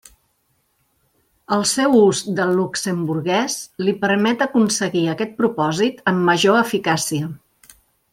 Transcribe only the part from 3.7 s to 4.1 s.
li